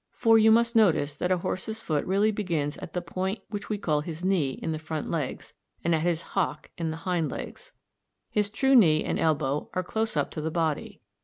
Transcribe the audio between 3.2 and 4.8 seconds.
w which we call his knee in the